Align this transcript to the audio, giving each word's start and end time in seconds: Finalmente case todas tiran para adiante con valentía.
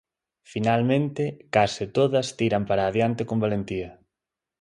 Finalmente 0.51 1.23
case 1.55 1.85
todas 1.97 2.27
tiran 2.39 2.63
para 2.69 2.83
adiante 2.89 3.21
con 3.29 3.37
valentía. 3.45 3.89